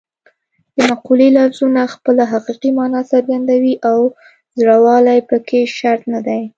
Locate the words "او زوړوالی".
3.89-5.19